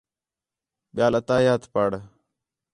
[0.95, 1.97] ٻِیال اِلتَّحِیَّات پڑھ